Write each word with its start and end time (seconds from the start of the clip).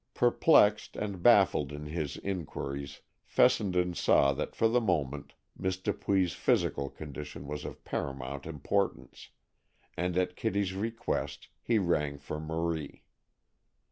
Perplexed 0.15 0.95
and 0.95 1.21
baffled 1.21 1.71
in 1.71 1.85
his 1.85 2.17
inquiries, 2.17 3.01
Fessenden 3.23 3.93
saw 3.93 4.33
that 4.33 4.55
for 4.55 4.67
the 4.67 4.81
moment 4.81 5.33
Miss 5.55 5.77
Dupuy's 5.77 6.33
physical 6.33 6.89
condition 6.89 7.45
was 7.45 7.65
of 7.65 7.83
paramount 7.83 8.47
importance, 8.47 9.29
and 9.95 10.17
at 10.17 10.35
Kitty's 10.35 10.73
request 10.73 11.49
he 11.61 11.77
rang 11.77 12.17
for 12.17 12.39
Marie. 12.39 13.03